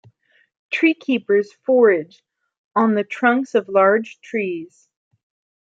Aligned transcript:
Treecreepers 0.73 1.49
forage 1.63 2.23
on 2.75 2.95
the 2.95 3.03
trunks 3.03 3.53
of 3.53 3.69
large 3.69 4.19
trees. 4.19 4.89